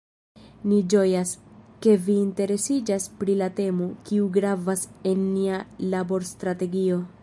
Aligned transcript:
Ni 0.69 0.77
ĝojas, 0.93 1.33
ke 1.85 1.93
vi 2.07 2.15
interesiĝas 2.23 3.07
pri 3.21 3.37
la 3.43 3.51
temo, 3.63 3.91
kiu 4.09 4.33
gravas 4.39 4.89
en 5.13 5.25
nia 5.39 5.65
laborstrategio. 5.95 7.05